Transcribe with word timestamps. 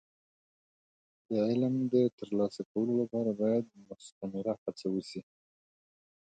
د 1.29 1.31
علم 1.49 1.75
د 1.93 1.95
ترلاسه 2.19 2.61
کولو 2.71 2.93
لپاره 3.01 3.31
باید 3.41 3.63
مستمره 3.87 4.53
هڅه 4.63 4.85
وشي. 4.93 5.21